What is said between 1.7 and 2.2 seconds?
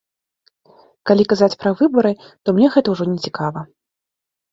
выбары,